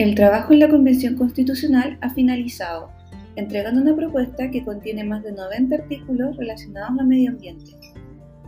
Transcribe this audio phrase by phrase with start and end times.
[0.00, 2.90] El trabajo en la Convención Constitucional ha finalizado,
[3.36, 7.72] entregando una propuesta que contiene más de 90 artículos relacionados al medio ambiente.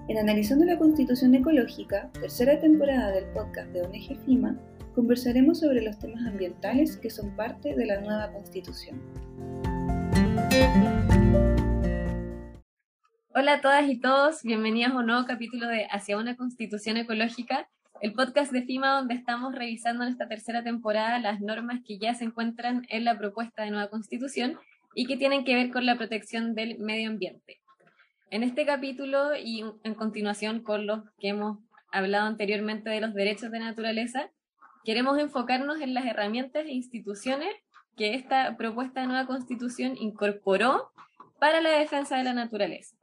[0.09, 4.59] En Analizando la Constitución Ecológica, tercera temporada del podcast de ONG FIMA,
[4.95, 9.03] conversaremos sobre los temas ambientales que son parte de la nueva Constitución.
[13.35, 17.69] Hola a todas y todos, bienvenidos a un nuevo capítulo de Hacia una Constitución Ecológica,
[18.03, 22.15] el podcast de FIMA donde estamos revisando en esta tercera temporada las normas que ya
[22.15, 24.59] se encuentran en la propuesta de nueva constitución
[24.93, 27.61] y que tienen que ver con la protección del medio ambiente.
[28.33, 31.61] En este capítulo y en continuación con los que hemos
[31.93, 34.31] hablado anteriormente de los derechos de naturaleza,
[34.85, 37.55] queremos enfocarnos en las herramientas e instituciones
[37.97, 40.91] que esta propuesta de nueva constitución incorporó
[41.39, 42.97] para la defensa de la naturaleza.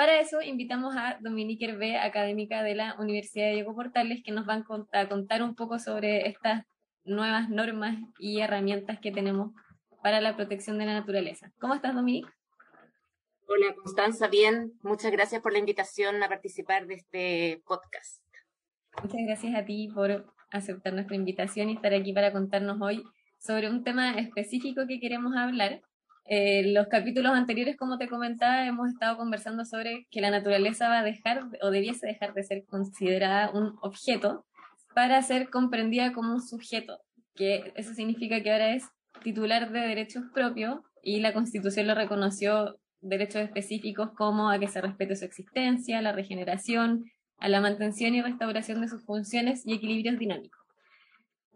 [0.00, 4.46] Para eso invitamos a Dominique Hervé, académica de la Universidad de Diego Portales, que nos
[4.46, 4.64] van
[4.94, 6.64] a contar un poco sobre estas
[7.04, 9.52] nuevas normas y herramientas que tenemos
[10.02, 11.52] para la protección de la naturaleza.
[11.60, 12.30] ¿Cómo estás, Dominique?
[13.46, 14.72] Hola, Constanza, bien.
[14.82, 18.24] Muchas gracias por la invitación a participar de este podcast.
[19.02, 23.04] Muchas gracias a ti por aceptar nuestra invitación y estar aquí para contarnos hoy
[23.38, 25.82] sobre un tema específico que queremos hablar,
[26.26, 31.00] eh, los capítulos anteriores, como te comentaba, hemos estado conversando sobre que la naturaleza va
[31.00, 34.44] a dejar o debiese dejar de ser considerada un objeto
[34.94, 36.98] para ser comprendida como un sujeto,
[37.34, 38.84] que eso significa que ahora es
[39.22, 44.80] titular de derechos propios y la Constitución lo reconoció derechos específicos como a que se
[44.80, 47.04] respete su existencia, la regeneración,
[47.38, 50.60] a la mantención y restauración de sus funciones y equilibrios dinámicos.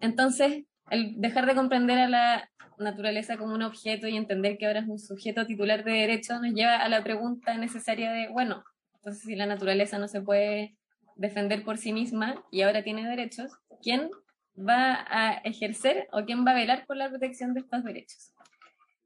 [0.00, 4.80] Entonces, el dejar de comprender a la naturaleza como un objeto y entender que ahora
[4.80, 8.64] es un sujeto titular de derecho nos lleva a la pregunta necesaria de, bueno,
[8.96, 10.76] entonces si la naturaleza no se puede
[11.16, 14.10] defender por sí misma y ahora tiene derechos, ¿quién
[14.58, 18.32] va a ejercer o quién va a velar por la protección de estos derechos?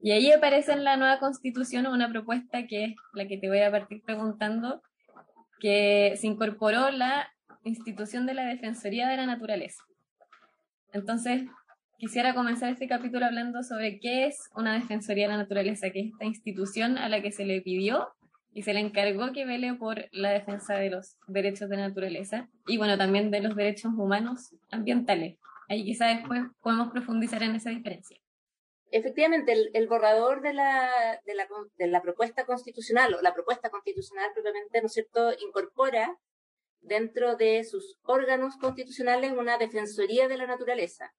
[0.01, 3.61] Y ahí aparece en la nueva constitución una propuesta que es la que te voy
[3.61, 4.83] a partir preguntando,
[5.59, 7.29] que se incorporó la
[7.65, 9.83] institución de la Defensoría de la Naturaleza.
[10.93, 11.43] Entonces,
[11.99, 16.13] Quisiera comenzar este capítulo hablando sobre qué es una Defensoría de la Naturaleza, que es
[16.13, 18.07] esta institución a la que se le pidió
[18.53, 22.49] y se le encargó que vele por la defensa de los derechos de la naturaleza
[22.69, 25.39] y bueno, también de los derechos humanos ambientales.
[25.69, 28.17] Ahí quizás después podemos profundizar en esa diferencia.
[28.93, 31.49] Efectivamente, el, borrador de la, de, la,
[31.79, 36.17] de la propuesta constitucional, o la propuesta constitucional propiamente, ¿no es cierto?, incorpora
[36.81, 41.13] dentro de sus órganos constitucionales una defensoría de la naturaleza,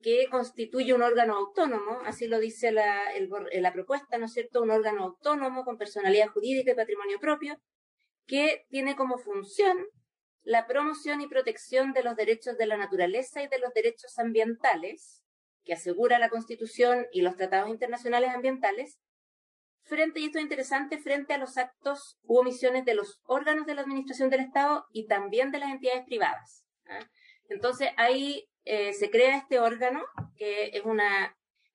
[0.00, 3.04] que constituye un órgano autónomo, así lo dice la,
[3.52, 4.62] la propuesta, ¿no es cierto?
[4.62, 7.58] Un órgano autónomo con personalidad jurídica y patrimonio propio,
[8.26, 9.78] que tiene como función
[10.42, 15.24] la promoción y protección de los derechos de la naturaleza y de los derechos ambientales,
[15.64, 18.98] que asegura la Constitución y los tratados internacionales ambientales,
[19.82, 23.74] frente, y esto es interesante, frente a los actos u omisiones de los órganos de
[23.74, 26.64] la Administración del Estado y también de las entidades privadas.
[26.88, 27.04] ¿ah?
[27.48, 30.04] Entonces, hay eh, se crea este órgano,
[30.36, 30.82] que es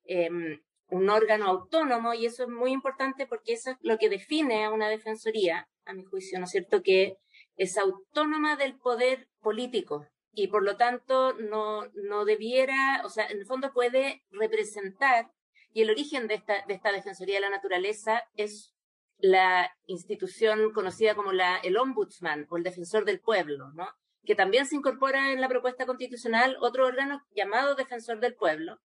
[0.03, 4.66] em, un órgano autónomo, y eso es muy importante porque eso es lo que define
[4.66, 7.18] a una defensoría, a mi juicio, ¿no es cierto?, que
[7.56, 13.40] es autónoma del poder político y por lo tanto no, no debiera, o sea, en
[13.40, 15.31] el fondo puede representar,
[15.74, 18.74] y el origen de esta, de esta Defensoría de la Naturaleza es
[19.18, 23.88] la institución conocida como la, el ombudsman o el defensor del pueblo, ¿no?
[24.23, 28.79] Que también se incorpora en la propuesta constitucional otro órgano llamado Defensor del Pueblo,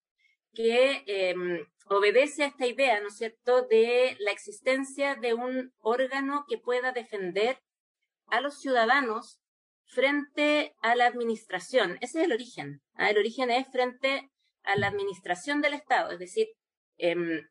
[0.54, 6.44] que em, obedece a esta idea, ¿no es cierto?, de la existencia de un órgano
[6.48, 7.58] que pueda defender
[8.26, 9.41] a los ciudadanos
[9.84, 11.98] frente a la administración.
[12.00, 12.82] Ese es el origen.
[12.94, 13.10] ¿ah?
[13.10, 14.30] El origen es frente
[14.64, 16.48] a la administración del Estado, es decir,
[16.98, 17.47] em,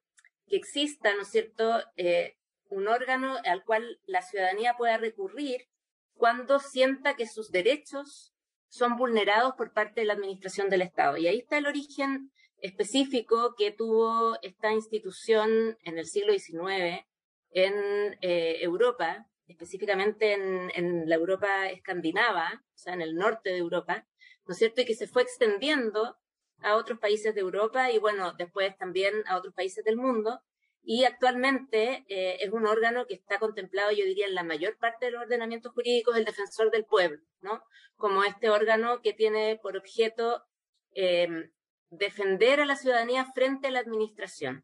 [0.47, 2.35] que exista, ¿no es cierto?, eh,
[2.69, 5.67] un órgano al cual la ciudadanía pueda recurrir
[6.15, 8.33] cuando sienta que sus derechos
[8.67, 11.17] son vulnerados por parte de la Administración del Estado.
[11.17, 17.05] Y ahí está el origen específico que tuvo esta institución en el siglo XIX
[17.51, 24.05] en eh, Europa, específicamente en, la Europa escandinava, o sea, en el norte de Europa,
[24.45, 24.81] ¿no es cierto?
[24.81, 26.17] Y que se fue extendiendo
[26.59, 30.41] a otros países de Europa y, bueno, después también a otros países del mundo,
[30.85, 35.07] y actualmente eh, es un órgano que está contemplado, yo diría, en la mayor parte
[35.07, 37.63] de los ordenamientos jurídicos, el defensor del pueblo, ¿no?
[37.95, 40.43] Como este órgano que tiene por objeto
[40.91, 41.51] em,
[41.89, 44.63] defender a la ciudadanía frente a la administración.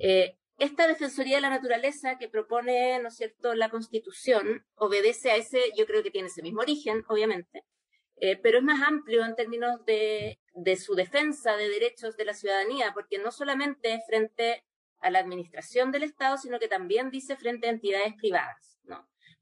[0.00, 5.36] Eh, esta Defensoría de la Naturaleza que propone, ¿no es cierto?, la Constitución, obedece a
[5.36, 7.64] ese, yo creo que tiene ese mismo origen, obviamente,
[8.16, 10.38] eh, pero es más amplio en términos de,
[10.76, 14.64] su defensa de derechos de la ciudadanía, porque no solamente es frente
[15.00, 18.78] a la administración del Estado, sino que también dice frente a entidades privadas.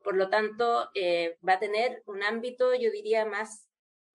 [0.03, 3.69] Por lo tanto, eh, va a tener un ámbito, yo diría, más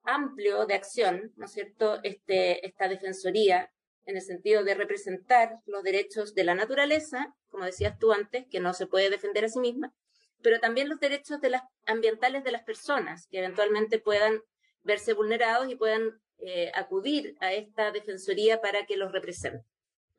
[0.03, 3.71] amplio de acción, ¿no es cierto?, este, esta defensoría,
[4.05, 8.59] en el sentido de representar los derechos de la naturaleza, como decías tú antes, que
[8.59, 9.93] no se puede defender a sí misma,
[10.41, 14.41] pero también los derechos de las, ambientales de las personas, que eventualmente puedan
[14.83, 19.65] verse vulnerados y puedan eh, acudir a esta defensoría para que los represente.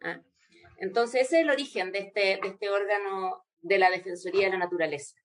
[0.03, 0.21] ¿ah?
[0.79, 4.59] Entonces, ese es el origen de este, de este órgano de la Defensoría de la
[4.59, 5.17] Naturaleza,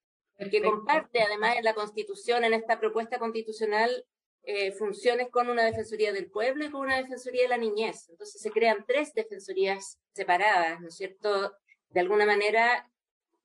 [0.51, 4.05] que comparte además en la Constitución, en esta propuesta constitucional,
[4.43, 8.09] eh, funciones con una Defensoría del Pueblo y con una Defensoría de la Niñez.
[8.09, 11.53] Entonces se crean tres defensorías separadas, ¿no es cierto?
[11.89, 12.89] De alguna manera,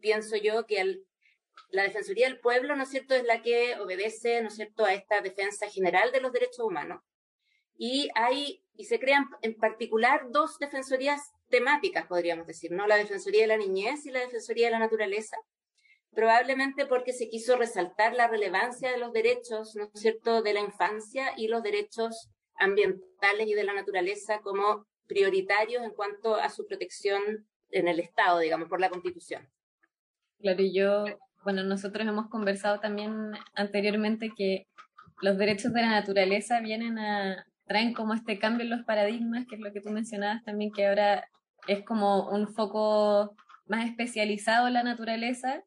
[0.01, 1.03] pienso yo que
[1.71, 4.95] la Defensoría del Pueblo, ¿no es cierto?, es la que obedece, ¿no es cierto?, a
[4.95, 7.03] esta defensa general de los derechos humanos.
[7.77, 12.87] Y hay, y se crean en particular dos defensorías temáticas, podríamos decir, ¿no?
[12.87, 15.37] La Defensoría de la Niñez y la Defensoría de la Naturaleza,
[16.13, 20.61] probablemente porque se quiso resaltar la relevancia de los derechos, ¿no es cierto?, de la
[20.61, 26.67] infancia y los derechos ambientales y de la naturaleza como prioritarios en cuanto a su
[26.67, 29.49] protección en el Estado, digamos, por la Constitución.
[30.41, 31.05] Claro, y yo,
[31.49, 34.67] bueno, nosotros hemos conversado también anteriormente que
[35.23, 39.55] los derechos de la naturaleza vienen a, traen como este cambio en los paradigmas, que
[39.55, 41.27] es lo que tú mencionabas también, que ahora
[41.67, 43.35] es como un foco
[43.67, 45.63] más especializado en la naturaleza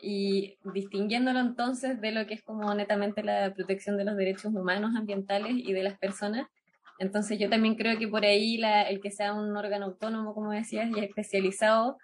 [0.00, 4.96] y distinguiéndolo entonces de lo que es como netamente la protección de los derechos humanos,
[4.96, 6.48] ambientales y de las personas.
[6.98, 10.50] Entonces yo también creo que por ahí la, el que sea un órgano autónomo, como
[10.50, 11.98] decías, y especializado,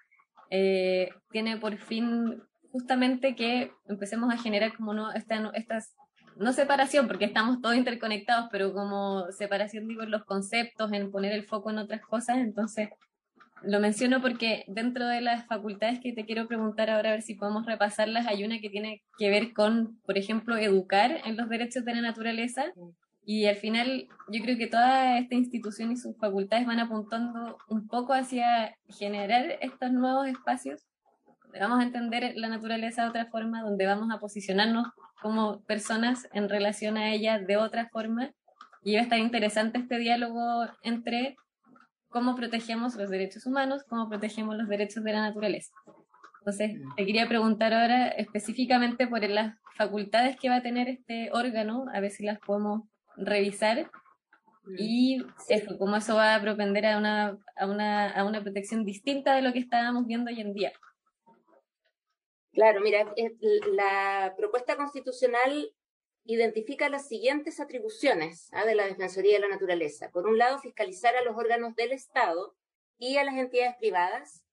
[0.49, 2.41] eh, tiene por fin
[2.73, 5.95] justamente que empecemos a generar como no, esta, estas,
[6.37, 11.33] no separación, porque estamos todos interconectados, pero como separación digo en los conceptos, en poner
[11.33, 12.89] el foco en otras cosas, entonces
[13.63, 17.35] lo menciono porque dentro de las facultades que te quiero preguntar ahora, a ver si
[17.35, 21.85] podemos repasarlas, hay una que tiene que ver con, por ejemplo, educar en los derechos
[21.85, 22.73] de la naturaleza.
[23.23, 27.87] Y al final yo creo que toda esta institución y sus facultades van apuntando un
[27.87, 30.83] poco hacia generar estos nuevos espacios
[31.59, 34.89] vamos a entender la naturaleza de otra forma, donde vamos a posicionarnos
[35.21, 38.31] como personas en relación a ella de otra forma.
[38.83, 41.37] Y va a estar interesante este diálogo entre
[42.09, 45.73] cómo protegemos los derechos humanos, cómo protegemos los derechos de la naturaleza.
[46.41, 46.95] Entonces, mm.
[46.97, 52.01] te quería preguntar ahora específicamente por las facultades que va a tener este órgano, a
[52.01, 52.83] ver si las podemos
[53.17, 53.91] revisar
[54.65, 54.75] mm.
[54.79, 59.35] y eso, cómo eso va a propender a una, a, una, a una protección distinta
[59.35, 60.73] de lo que estábamos viendo hoy en día.
[62.61, 63.15] Claro, mira,
[63.73, 65.75] la propuesta constitucional
[66.27, 68.67] identifica las siguientes atribuciones ¿ah?
[68.67, 70.11] de la Defensoría de la Naturaleza.
[70.11, 72.55] Por un lado, fiscalizar a los órganos del Estado
[72.99, 74.45] y a las entidades privadas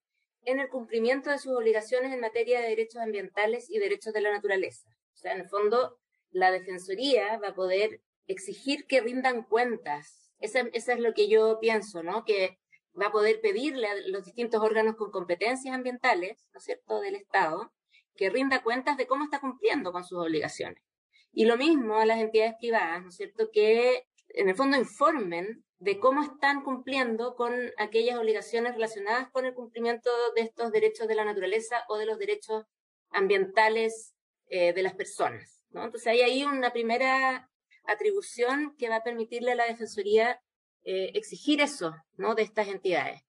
[0.45, 4.31] en el cumplimiento de sus obligaciones en materia de derechos ambientales y derechos de la
[4.31, 4.89] naturaleza.
[5.13, 5.99] O sea, en el fondo,
[6.29, 10.31] la Defensoría va a poder exigir que rindan cuentas.
[10.39, 12.23] Eso, es lo que yo pienso, ¿no?
[12.23, 12.57] Que
[12.97, 17.15] va a poder pedirle a los distintos órganos con competencias ambientales, ¿no es cierto?, del
[17.15, 17.73] Estado,
[18.17, 20.83] que rinda cuentas de cómo está cumpliendo con sus obligaciones.
[21.31, 25.63] Y lo mismo a las entidades privadas, ¿no es cierto?, que en el fondo informen
[25.79, 31.15] de cómo están cumpliendo con aquellas obligaciones relacionadas con el cumplimiento de estos derechos de
[31.15, 32.65] la naturaleza o de los derechos
[33.11, 34.15] ambientales
[34.47, 35.63] eh, de las personas.
[35.69, 35.83] ¿no?
[35.83, 37.49] Entonces hay ahí una primera
[37.83, 40.41] atribución que va a permitirle a la Defensoría
[40.83, 42.33] eh, exigir eso ¿no?
[42.33, 43.21] de estas entidades.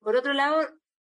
[0.00, 0.66] Por otro lado,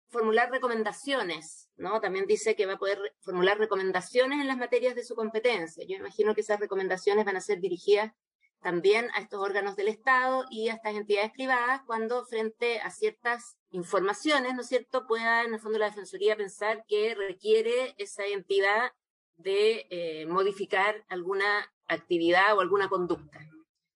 [0.09, 2.01] formular recomendaciones, ¿no?
[2.01, 5.85] También dice que va a poder formular recomendaciones en las materias de su competencia.
[5.87, 8.13] Yo imagino que esas recomendaciones van a ser dirigidas
[8.61, 13.57] también a estos órganos del Estado y a estas entidades privadas cuando frente a ciertas
[13.71, 18.91] informaciones, ¿no es cierto?, pueda en el fondo la Defensoría pensar que requiere esa entidad
[19.37, 23.39] de eh, modificar alguna actividad o alguna conducta.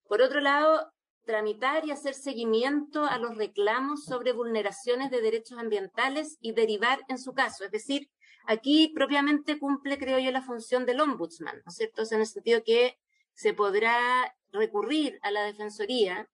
[0.08, 0.94] Por otro lado,
[1.26, 7.18] tramitar y hacer seguimiento a los reclamos sobre vulneraciones de derechos ambientales y derivar en
[7.18, 7.66] su caso.
[7.66, 8.10] Es decir,
[8.46, 12.04] aquí propiamente cumple, creo yo, la función del ombudsman, ¿no es cierto?
[12.12, 12.98] en el sentido que
[13.34, 16.30] se podrá recurrir a la Defensoría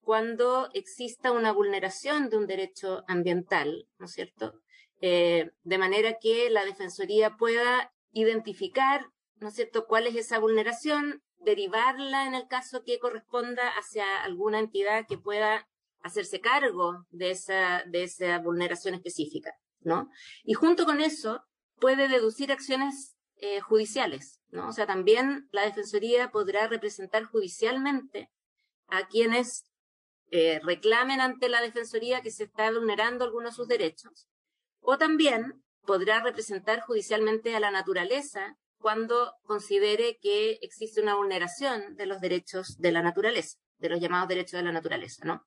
[0.00, 4.54] cuando exista una vulneración de un derecho ambiental, ¿no es cierto?
[5.00, 9.06] Eh, de manera que la Defensoría pueda identificar,
[9.40, 14.58] ¿no es cierto?, cuál es esa vulneración, derivarla en el caso que corresponda hacia alguna
[14.58, 15.68] entidad que pueda
[16.02, 20.10] hacerse cargo de esa, de esa vulneración específica, ¿no?
[20.44, 21.42] Y junto con eso
[21.78, 24.68] puede deducir acciones eh, judiciales, ¿no?
[24.68, 28.30] O sea, también la Defensoría podrá representar judicialmente
[28.88, 29.64] a quienes
[30.30, 34.28] eh, reclamen ante la Defensoría que se está vulnerando algunos de sus derechos,
[34.80, 42.06] o también podrá representar judicialmente a la naturaleza cuando considere que existe una vulneración de
[42.06, 45.42] los derechos de la naturaleza, de los llamados derechos de la naturaleza, ¿no?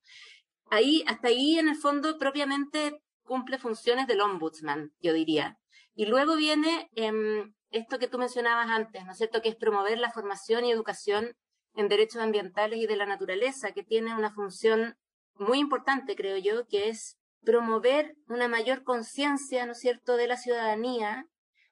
[0.69, 5.57] Ahí, hasta ahí, en el fondo, propiamente cumple funciones del ombudsman, yo diría.
[5.93, 9.97] Y luego viene em, esto que tú mencionabas antes, ¿no es cierto?, que es promover
[9.97, 11.33] la formación y educación
[11.75, 14.95] en derechos ambientales y de la naturaleza, que tiene una función
[15.35, 20.38] muy importante, creo yo, que es promover una mayor conciencia, ¿no es cierto?, de la
[20.38, 21.25] ciudadanía,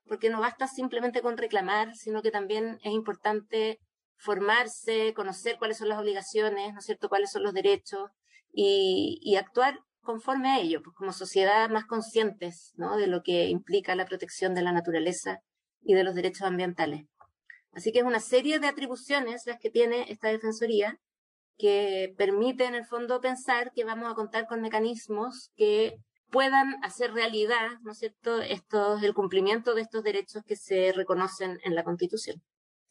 [0.10, 3.80] porque no basta simplemente con reclamar, sino que también es importante
[4.18, 8.10] formarse, conocer cuáles son las obligaciones, ¿no es cierto?, cuáles son los derechos
[8.51, 13.96] y, actuar conforme a ello, pues como sociedad más conscientes, ¿no?, de lo que implica
[13.96, 15.39] la protección de la naturaleza
[15.82, 17.06] y de los derechos ambientales.
[17.72, 21.00] Así que es una serie de atribuciones las que tiene esta Defensoría
[21.58, 25.98] que permite en el fondo pensar que vamos a contar con mecanismos que
[26.32, 31.60] puedan hacer realidad, ¿no es cierto?, estos, el cumplimiento de estos derechos que se reconocen
[31.64, 32.42] en la Constitución.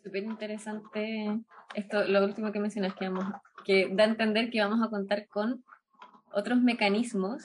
[0.03, 1.41] Súper interesante
[1.75, 3.27] esto, lo último que mencionas, que, vamos,
[3.65, 5.65] que da a entender que vamos a contar con
[6.33, 7.43] otros mecanismos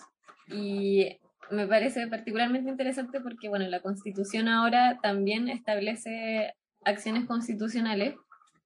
[0.48, 1.20] y
[1.52, 8.16] me parece particularmente interesante porque, bueno, la Constitución ahora también establece acciones constitucionales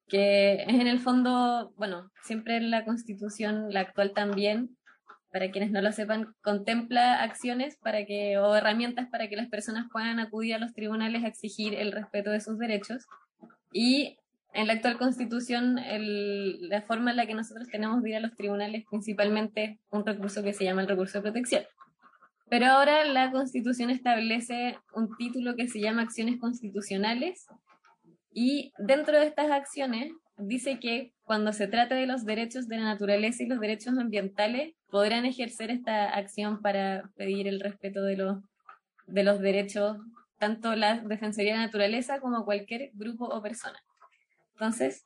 [0.08, 4.77] que es en el fondo, bueno, siempre en la Constitución, la actual también,
[5.30, 9.86] para quienes no lo sepan, contempla acciones para que, o herramientas para que las personas
[9.92, 13.06] puedan acudir a los tribunales a exigir el respeto de sus derechos.
[13.72, 14.16] Y
[14.54, 18.34] en la actual constitución, la forma en la que nosotros tenemos de ir a los
[18.34, 21.64] tribunales principalmente un recurso que se llama el recurso de protección.
[22.48, 27.46] Pero ahora la constitución establece un título que se llama acciones constitucionales
[28.32, 32.84] y dentro de estas acciones dice que cuando se trata de los derechos de la
[32.84, 38.38] naturaleza y los derechos ambientales, podrán ejercer esta acción para pedir el respeto de los,
[39.06, 39.98] de los derechos,
[40.38, 43.78] tanto la Defensoría de la Naturaleza como cualquier grupo o persona.
[44.54, 45.04] Entonces,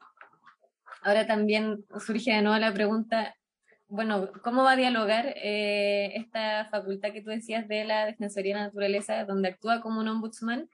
[1.03, 3.35] ahora también surge de nuevo la pregunta,
[3.89, 8.61] bueno, ¿cómo va a dialogar eh, esta facultad que tú decías de la Defensoría de
[8.61, 10.71] la Naturaleza, donde actúa como un ombudsman?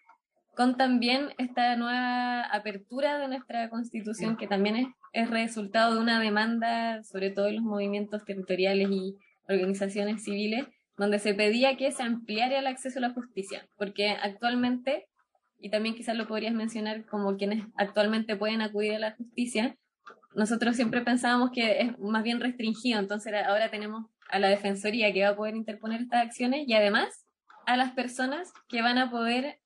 [0.58, 6.18] Con también esta nueva apertura de nuestra constitución, que también es, es resultado de una
[6.18, 9.14] demanda, sobre todo en los movimientos territoriales y
[9.48, 15.06] organizaciones civiles, donde se pedía que se ampliara el acceso a la justicia, porque actualmente,
[15.60, 19.76] y también quizás lo podrías mencionar como quienes actualmente pueden acudir a la justicia,
[20.34, 25.22] nosotros siempre pensábamos que es más bien restringido, entonces ahora tenemos a la Defensoría que
[25.22, 27.26] va a poder interponer estas acciones y además
[27.64, 29.60] a las personas que van a poder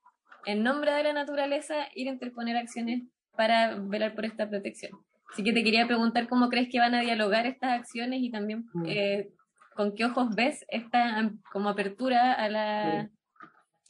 [0.47, 3.03] en nombre de la naturaleza, ir a interponer acciones
[3.37, 4.93] para velar por esta protección.
[5.33, 8.67] Así que te quería preguntar cómo crees que van a dialogar estas acciones y también
[8.75, 8.87] mm.
[8.87, 9.33] eh,
[9.75, 13.11] con qué ojos ves esta como apertura a la,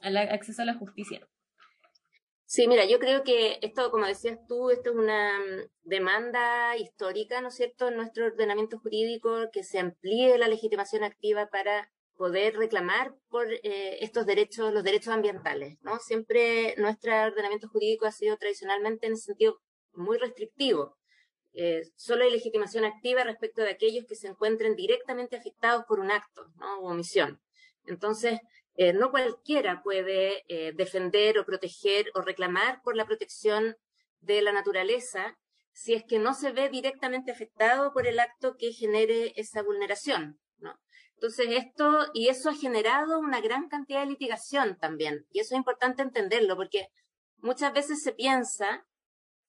[0.00, 1.26] al acceso a la justicia.
[2.44, 7.40] Sí, mira, yo creo que esto, como decías tú, esto es una mm, demanda histórica,
[7.40, 11.90] ¿no es cierto?, en nuestro ordenamiento jurídico, que se amplíe la legitimación activa para
[12.22, 15.98] poder reclamar por eh, estos derechos, los derechos ambientales, ¿no?
[15.98, 19.58] Siempre nuestro ordenamiento jurídico ha sido tradicionalmente en sentido
[19.92, 20.96] muy restrictivo.
[21.52, 26.12] Eh, solo hay legitimación activa respecto de aquellos que se encuentren directamente afectados por un
[26.12, 26.78] acto, ¿no?
[26.78, 27.40] O omisión.
[27.86, 28.38] Entonces,
[28.76, 30.44] eh, no cualquiera puede
[30.76, 33.74] defender o proteger o reclamar por la protección
[34.20, 35.36] de la naturaleza
[35.72, 40.38] si es que no se ve directamente afectado por el acto que genere esa vulneración.
[41.22, 45.24] Entonces, esto, y eso ha generado una gran cantidad de litigación también.
[45.30, 46.88] Y eso es importante entenderlo, porque
[47.36, 48.84] muchas veces se piensa,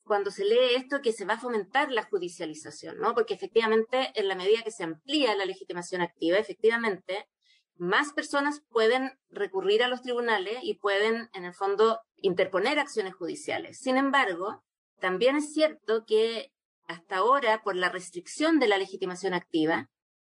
[0.03, 3.15] cuando se lee esto, que se va a fomentar la judicialización, ¿no?
[3.15, 7.27] Porque efectivamente, en la medida que se amplía la legitimación activa, efectivamente,
[7.75, 13.80] más personas pueden recurrir a los tribunales y pueden, en el fondo, interponer acciones judiciales.
[13.80, 14.63] Sin embargo,
[15.00, 16.51] también es cierto que
[16.86, 19.89] hasta ahora, por la restricción de la legitimación activa,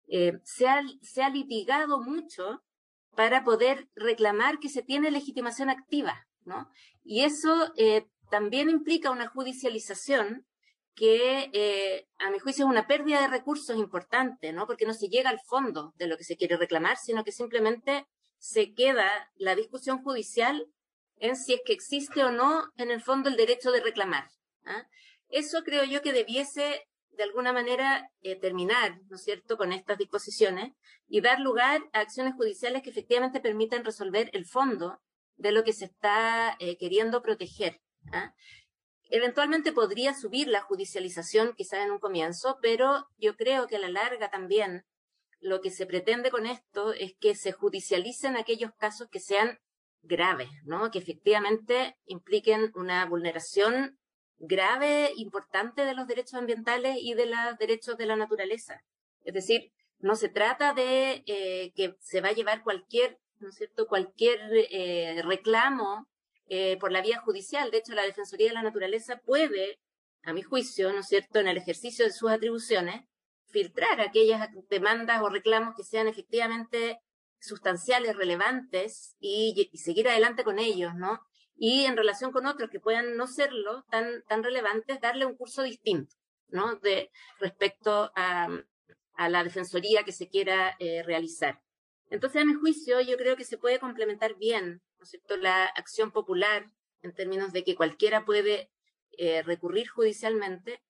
[0.09, 2.63] eh, se, ha, litigado mucho
[3.15, 6.69] para poder reclamar que se tiene legitimación activa, ¿no?
[7.03, 10.47] Y eso eh, también implica una judicialización
[10.95, 14.65] que, eh, a mi juicio, es una pérdida de recursos importante, ¿no?
[14.67, 18.05] Porque no se llega al fondo de lo que se quiere reclamar, sino que simplemente
[18.39, 20.67] se queda la discusión judicial
[21.17, 24.29] en si es que existe o no, en el fondo, el derecho de reclamar.
[24.65, 24.87] ¿ah?
[25.29, 26.88] Eso creo yo que debiese
[27.19, 30.71] de alguna manera eh, terminar, ¿no es cierto?, con estas disposiciones
[31.09, 35.01] y dar lugar a acciones judiciales que efectivamente permitan resolver el fondo
[35.35, 37.81] de lo que se está eh, queriendo proteger.
[38.13, 38.33] ¿ah?
[39.09, 43.89] Eventualmente podría subir la judicialización, quizás en un comienzo, pero yo creo que a la
[43.89, 44.85] larga también
[45.41, 49.59] lo que se pretende con esto es que se judicialicen aquellos casos que sean
[50.03, 50.89] graves, ¿no?
[50.89, 53.98] Que efectivamente impliquen una vulneración
[54.39, 58.81] grave, importante de los derechos ambientales y de los derechos de la naturaleza.
[59.23, 63.55] Es decir, no se trata de eh, que se va a llevar cualquier, ¿no es
[63.55, 64.39] cierto?, cualquier
[64.71, 66.07] eh, reclamo
[66.47, 67.69] eh, por la vía judicial.
[67.69, 69.79] De hecho, la Defensoría de la Naturaleza puede,
[70.23, 73.03] a mi juicio, ¿no es cierto?, en el ejercicio de sus atribuciones,
[73.47, 76.99] filtrar aquellas demandas o reclamos que sean efectivamente
[77.39, 81.19] sustanciales, relevantes y, seguir adelante con ellos, ¿no?
[81.59, 85.61] Y en relación con otros que puedan no serlo tan, tan relevantes, darle un curso
[85.61, 86.15] distinto,
[86.47, 86.77] ¿no?
[86.77, 88.47] De respecto a,
[89.13, 91.61] a la defensoría que se quiera eh, realizar.
[92.09, 94.81] Entonces, a mi juicio, yo creo que se puede complementar bien
[95.41, 96.65] la acción popular,
[97.01, 98.69] en términos de que cualquiera puede
[99.17, 100.81] eh, recurrir judicialmente,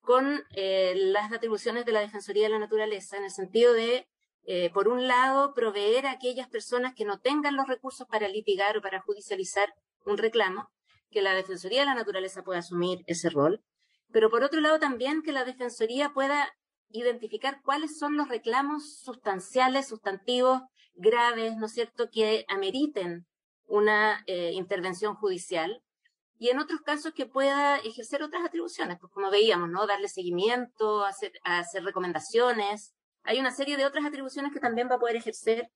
[0.00, 4.08] con eh, las atribuciones de la Defensoría de la Naturaleza, en el sentido de,
[4.44, 8.78] eh, por un lado, proveer a aquellas personas que no tengan los recursos para litigar
[8.78, 10.70] o para judicializar un reclamo,
[11.10, 13.62] que la Defensoría de la Naturaleza pueda asumir ese rol,
[14.12, 16.50] pero por otro lado también que la Defensoría pueda
[16.90, 20.62] identificar cuáles son los reclamos sustanciales, sustantivos,
[20.94, 23.26] graves, ¿no es cierto?, que ameriten
[23.66, 25.82] una eh, intervención judicial
[26.38, 29.86] y en otros casos que pueda ejercer otras atribuciones, pues como veíamos, ¿no?
[29.86, 32.94] Darle seguimiento, hacer, hacer recomendaciones.
[33.24, 35.68] Hay una serie de otras atribuciones que también va a poder ejercer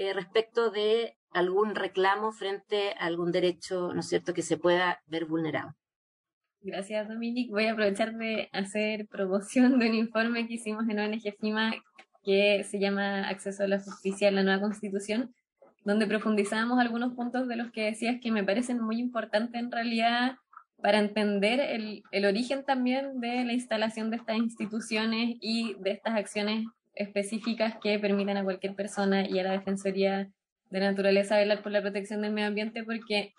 [0.00, 5.02] eh, respecto de algún reclamo frente a algún derecho, ¿no es cierto?, que se pueda
[5.06, 5.74] ver vulnerado.
[6.62, 7.50] Gracias, Dominic.
[7.50, 11.74] Voy a aprovechar de hacer promoción de un informe que hicimos en ONG FIMA
[12.24, 15.34] que se llama Acceso a la Justicia en la Nueva Constitución,
[15.84, 20.36] donde profundizamos algunos puntos de los que decías que me parecen muy importantes en realidad
[20.80, 26.14] para entender el, el origen también de la instalación de estas instituciones y de estas
[26.14, 26.64] acciones
[27.00, 30.30] específicas que permitan a cualquier persona y a la Defensoría
[30.70, 33.34] de Naturaleza velar por la protección del medio ambiente, porque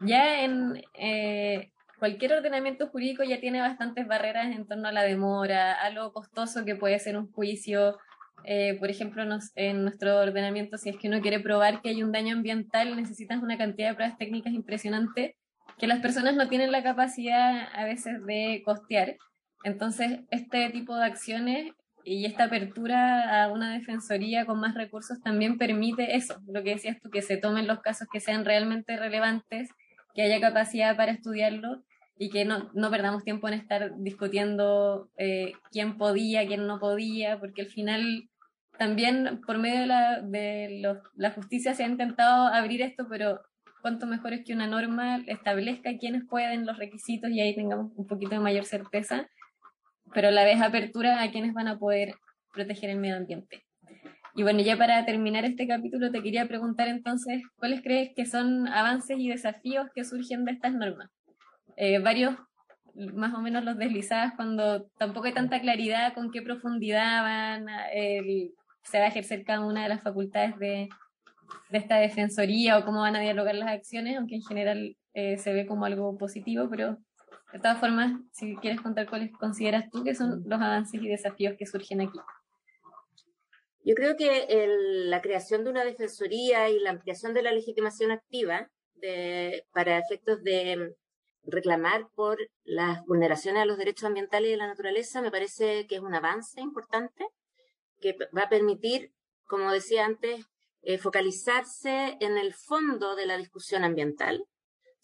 [0.00, 5.72] ya en eh, cualquier ordenamiento jurídico ya tiene bastantes barreras en torno a la demora,
[5.72, 7.98] a lo costoso que puede ser un juicio,
[8.44, 9.22] eh, por ejemplo,
[9.54, 13.40] en nuestro ordenamiento, si es que uno quiere probar que hay un daño ambiental, necesitas
[13.42, 15.36] una cantidad de pruebas técnicas impresionante
[15.78, 19.16] que las personas no tienen la capacidad a veces de costear.
[19.64, 21.72] Entonces, este tipo de acciones
[22.04, 27.00] y esta apertura a una defensoría con más recursos también permite eso, lo que decías
[27.00, 29.70] tú, que se tomen los casos que sean realmente relevantes,
[30.14, 31.82] que haya capacidad para estudiarlo
[32.18, 37.38] y que no, no perdamos tiempo en estar discutiendo eh, quién podía, quién no podía,
[37.38, 38.28] porque al final
[38.78, 43.40] también por medio de, la, de la justicia se ha intentado abrir esto, pero
[43.80, 48.06] cuánto mejor es que una norma establezca quiénes pueden los requisitos y ahí tengamos un
[48.06, 49.28] poquito de mayor certeza,
[50.14, 52.14] pero la vez apertura a quienes van a poder
[52.52, 53.64] proteger el medio ambiente.
[54.34, 58.66] Y bueno, ya para terminar este capítulo te quería preguntar entonces, ¿cuáles crees que son
[58.68, 61.10] avances y desafíos que surgen de estas normas?
[61.76, 62.36] Eh, varios
[62.94, 68.52] más o menos los deslizadas cuando tampoco hay tanta claridad con qué profundidad van, el,
[68.84, 70.88] se va a ejercer cada una de las facultades de,
[71.70, 75.52] de esta defensoría o cómo van a dialogar las acciones, aunque en general eh, se
[75.52, 76.98] ve como algo positivo, pero
[77.52, 81.54] de todas formas, si quieres contar cuáles consideras tú que son los avances y desafíos
[81.58, 82.18] que surgen aquí.
[83.84, 88.12] Yo creo que el, la creación de una defensoría y la ampliación de la legitimación
[88.12, 90.94] activa de, para efectos de
[91.44, 95.96] reclamar por las vulneraciones a los derechos ambientales y de la naturaleza me parece que
[95.96, 97.26] es un avance importante
[98.00, 99.12] que va a permitir,
[99.44, 100.46] como decía antes,
[100.82, 104.44] eh, focalizarse en el fondo de la discusión ambiental,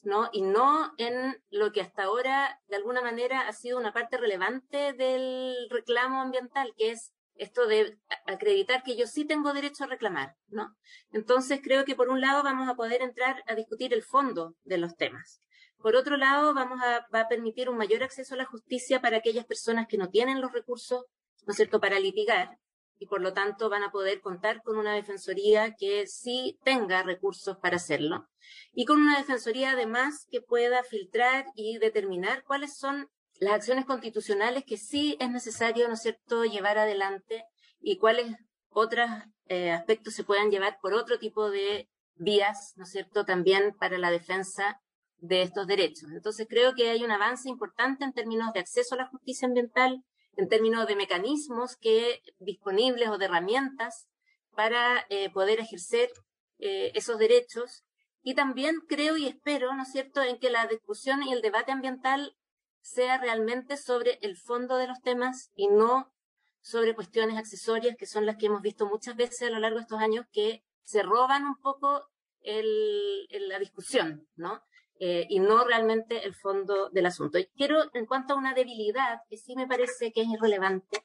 [0.02, 0.28] ¿no?
[0.32, 4.92] Y no en lo que hasta ahora, de alguna manera, ha sido una parte relevante
[4.92, 10.34] del reclamo ambiental, que es esto de acreditar que yo sí tengo derecho a reclamar,
[10.48, 10.76] ¿no?
[11.12, 14.78] Entonces creo que por un lado vamos a poder entrar a discutir el fondo de
[14.78, 15.40] los temas.
[15.78, 19.18] Por otro lado, vamos a, va a permitir un mayor acceso a la justicia para
[19.18, 21.04] aquellas personas que no tienen los recursos,
[21.46, 22.58] ¿no es cierto?, para litigar
[22.98, 27.56] y por lo tanto van a poder contar con una defensoría que sí tenga recursos
[27.58, 28.28] para hacerlo
[28.72, 33.08] y con una defensoría además que pueda filtrar y determinar cuáles son
[33.40, 37.44] las acciones constitucionales que sí es necesario, ¿no es cierto?, llevar adelante
[37.80, 38.34] y cuáles
[38.70, 39.08] otros
[39.46, 43.98] eh, aspectos se puedan llevar por otro tipo de vías, ¿no es cierto?, también para
[43.98, 44.80] la defensa
[45.18, 46.10] de estos derechos.
[46.12, 50.04] Entonces creo que hay un avance importante en términos de acceso a la justicia ambiental,
[50.38, 54.08] en términos de mecanismos que disponibles o de herramientas
[54.54, 56.10] para eh, poder ejercer
[56.58, 57.84] eh, esos derechos
[58.22, 61.72] y también creo y espero, ¿no es cierto?, en que la discusión y el debate
[61.72, 62.36] ambiental
[62.80, 66.14] sea realmente sobre el fondo de los temas y no
[66.60, 69.82] sobre cuestiones accesorias que son las que hemos visto muchas veces a lo largo de
[69.82, 72.08] estos años que se roban un poco
[72.42, 74.62] el, la discusión, ¿no?
[75.00, 77.38] Eh, y no realmente el fondo del asunto.
[77.54, 81.04] Quiero, en cuanto a una debilidad que sí me parece que es irrelevante,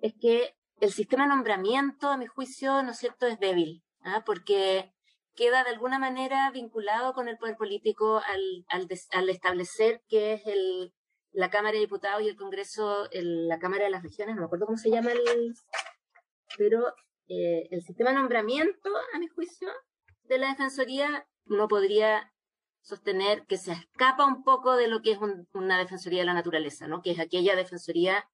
[0.00, 4.22] es que el sistema de nombramiento, a mi juicio, ¿no es cierto?, es débil, ¿ah?
[4.24, 4.92] porque
[5.34, 10.46] queda de alguna manera vinculado con el poder político al, al, al establecer que es
[10.46, 10.94] el,
[11.32, 14.46] la Cámara de Diputados y el Congreso, el, la Cámara de las Regiones, no me
[14.46, 15.54] acuerdo cómo se llama el...
[16.56, 16.94] Pero
[17.28, 19.68] eh, el sistema de nombramiento, a mi juicio,
[20.24, 22.32] de la Defensoría no podría
[22.86, 25.18] sostener que se escapa un poco de lo que es
[25.52, 27.02] una Defensoría de la Naturaleza, ¿no?
[27.02, 28.24] Que es aquella Defensoría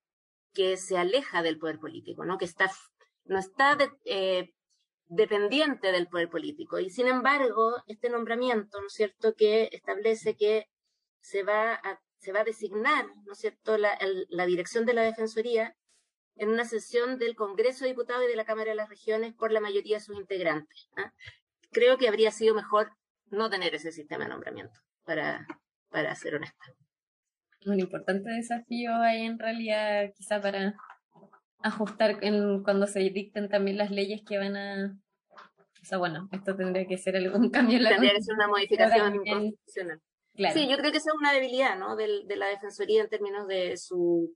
[0.52, 2.36] que se aleja del poder político, ¿no?
[2.36, 2.70] Que está,
[3.24, 4.52] no está eh,
[5.06, 6.78] dependiente del poder político.
[6.78, 10.66] Y sin embargo, este nombramiento, ¿no es cierto?, que establece que
[11.22, 15.02] se va a se va a designar, ¿no es cierto?, la, la dirección de la
[15.02, 15.74] Defensoría
[16.36, 19.50] en una sesión del Congreso de Diputados y de la Cámara de las Regiones por
[19.50, 20.88] la mayoría de sus integrantes.
[20.96, 21.12] ¿ah?
[21.72, 22.92] Creo que habría sido mejor
[23.32, 25.46] no tener ese sistema de nombramiento, para,
[25.90, 26.64] para ser honesta.
[27.66, 30.74] Un importante desafío ahí en realidad, quizá para
[31.62, 34.98] ajustar en, cuando se dicten también las leyes que van a...
[35.82, 38.48] O sea, bueno, esto tendría que ser algún cambio en la Tendría que ser una
[38.48, 40.00] modificación constitucional.
[40.54, 41.94] Sí, yo creo que esa es una debilidad ¿no?
[41.96, 44.34] de, de, la Defensoría en términos de su...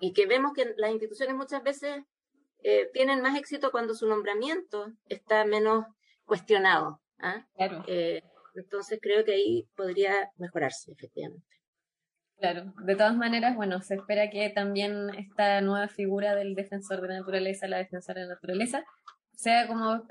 [0.00, 2.02] Y que vemos que las instituciones muchas veces
[2.64, 5.84] eh, tienen más éxito cuando su nombramiento está menos
[6.24, 7.01] cuestionado.
[7.22, 7.46] ¿Ah?
[7.56, 7.84] Claro.
[7.88, 8.22] Eh,
[8.54, 11.46] entonces creo que ahí podría mejorarse, efectivamente.
[12.38, 17.08] Claro, de todas maneras, bueno, se espera que también esta nueva figura del defensor de
[17.08, 18.84] la naturaleza, la defensora de la naturaleza,
[19.32, 20.02] sea como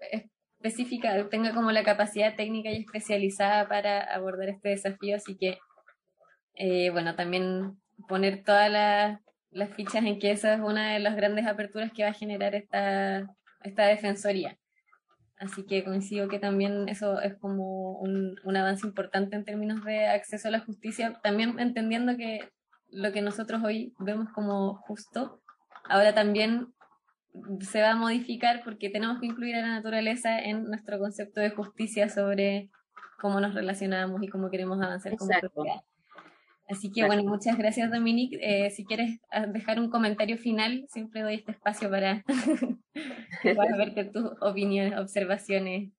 [0.57, 5.57] específica, tenga como la capacidad técnica y especializada para abordar este desafío, así que,
[6.53, 8.71] eh, bueno, también poner todas
[9.49, 12.55] las fichas en que esa es una de las grandes aperturas que va a generar
[12.55, 13.27] esta,
[13.63, 14.57] esta defensoría.
[15.41, 20.05] Así que coincido que también eso es como un, un avance importante en términos de
[20.05, 22.51] acceso a la justicia, también entendiendo que
[22.89, 25.41] lo que nosotros hoy vemos como justo,
[25.89, 26.67] ahora también
[27.61, 31.49] se va a modificar porque tenemos que incluir a la naturaleza en nuestro concepto de
[31.49, 32.69] justicia sobre
[33.19, 35.81] cómo nos relacionamos y cómo queremos avanzar como sociedad.
[36.71, 38.37] Así que bueno, muchas gracias Dominique.
[38.41, 42.23] Eh, si quieres ah, dejar un comentario final, siempre doy este espacio para,
[43.43, 45.91] para verte tus opiniones, observaciones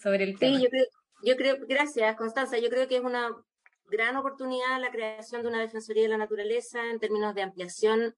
[0.00, 0.56] sobre el tema.
[0.56, 0.84] Sí, yo creo,
[1.24, 3.30] yo creo, gracias Constanza, yo creo que es una
[3.90, 8.14] gran oportunidad la creación de una Defensoría de la Naturaleza en términos de ampliación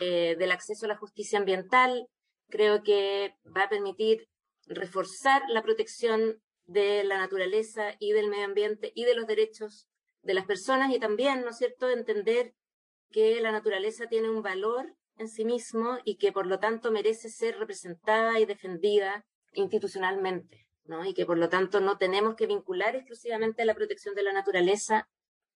[0.00, 2.06] eh, del acceso a la justicia ambiental.
[2.48, 4.28] Creo que va a permitir
[4.66, 9.88] reforzar la protección de la naturaleza y del medio ambiente y de los derechos
[10.22, 12.54] de las personas y también, ¿no es cierto?, entender
[13.10, 17.28] que la naturaleza tiene un valor en sí mismo y que por lo tanto merece
[17.28, 21.04] ser representada y defendida institucionalmente, ¿no?
[21.04, 25.08] Y que por lo tanto no tenemos que vincular exclusivamente la protección de la naturaleza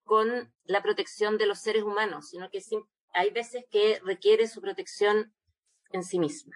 [0.05, 2.61] con la protección de los seres humanos, sino que
[3.15, 5.35] hay veces que requiere su protección
[5.91, 6.55] en sí misma.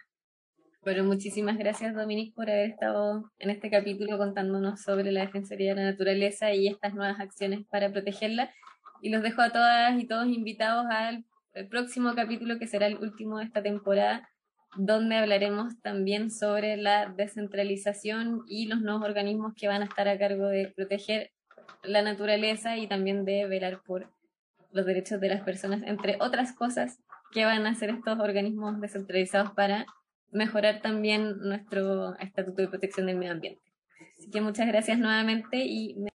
[0.88, 5.82] Bueno, muchísimas gracias Dominique por haber estado en este capítulo contándonos sobre la Defensoría de
[5.82, 8.50] la Naturaleza y estas nuevas acciones para protegerla.
[9.02, 11.26] Y los dejo a todas y todos invitados al
[11.68, 14.30] próximo capítulo que será el último de esta temporada,
[14.76, 20.18] donde hablaremos también sobre la descentralización y los nuevos organismos que van a estar a
[20.18, 21.32] cargo de proteger
[21.82, 24.10] la naturaleza y también de velar por
[24.72, 26.98] los derechos de las personas, entre otras cosas
[27.30, 29.84] que van a hacer estos organismos descentralizados para
[30.30, 33.62] mejorar también nuestro estatuto de protección del medio ambiente.
[34.18, 35.94] Así que muchas gracias nuevamente y